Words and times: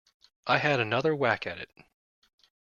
I 0.47 0.57
had 0.57 0.79
another 0.79 1.15
whack 1.15 1.45
at 1.45 1.59
it. 1.59 1.69